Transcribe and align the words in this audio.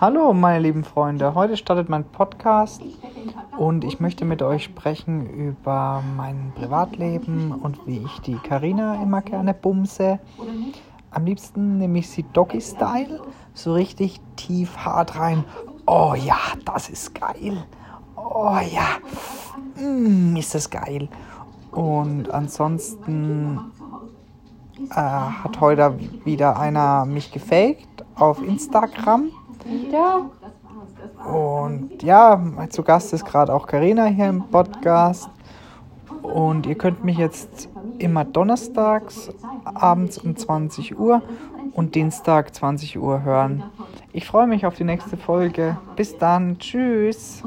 Hallo, 0.00 0.32
meine 0.32 0.60
lieben 0.60 0.84
Freunde. 0.84 1.34
Heute 1.34 1.56
startet 1.56 1.88
mein 1.88 2.04
Podcast 2.04 2.82
und 3.58 3.84
ich 3.84 4.00
möchte 4.00 4.24
mit 4.24 4.40
euch 4.42 4.64
sprechen 4.64 5.28
über 5.28 6.02
mein 6.16 6.52
Privatleben 6.54 7.52
und 7.52 7.86
wie 7.86 7.98
ich 7.98 8.20
die 8.20 8.36
Karina 8.36 9.02
immer 9.02 9.20
gerne 9.20 9.52
bumse. 9.52 10.18
Am 11.10 11.24
liebsten 11.26 11.78
nehme 11.78 11.98
ich 11.98 12.08
sie 12.08 12.24
Doggy 12.32 12.60
Style, 12.60 13.20
so 13.52 13.74
richtig 13.74 14.20
tief 14.36 14.78
hart 14.78 15.18
rein. 15.18 15.44
Oh 15.86 16.14
ja, 16.14 16.38
das 16.64 16.88
ist 16.88 17.14
geil. 17.14 17.64
Oh 18.16 18.58
ja, 18.72 18.98
mm, 19.82 20.36
ist 20.36 20.54
das 20.54 20.70
geil. 20.70 21.08
Und 21.70 22.30
ansonsten 22.30 23.60
äh, 24.90 24.94
hat 24.94 25.60
heute 25.60 25.98
wieder 26.24 26.58
einer 26.58 27.04
mich 27.04 27.30
gefaked 27.30 28.04
auf 28.14 28.42
Instagram. 28.42 29.30
Ja. 29.90 30.30
Und 31.26 32.02
ja, 32.02 32.40
zu 32.70 32.82
Gast 32.82 33.12
ist 33.12 33.24
gerade 33.24 33.52
auch 33.52 33.66
Karina 33.66 34.06
hier 34.06 34.28
im 34.28 34.42
Podcast. 34.42 35.28
Und 36.22 36.66
ihr 36.66 36.74
könnt 36.76 37.04
mich 37.04 37.18
jetzt 37.18 37.68
immer 37.98 38.24
donnerstags 38.24 39.30
abends 39.64 40.18
um 40.18 40.36
20 40.36 40.98
Uhr 40.98 41.22
und 41.74 41.94
Dienstag 41.94 42.54
20 42.54 42.98
Uhr 42.98 43.22
hören. 43.22 43.62
Ich 44.12 44.26
freue 44.26 44.46
mich 44.46 44.66
auf 44.66 44.74
die 44.74 44.84
nächste 44.84 45.16
Folge. 45.16 45.78
Bis 45.96 46.16
dann. 46.18 46.58
Tschüss. 46.58 47.42